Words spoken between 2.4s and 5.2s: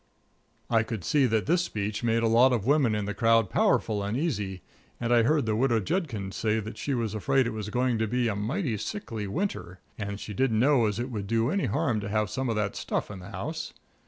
of women in the crowd powerful uneasy, and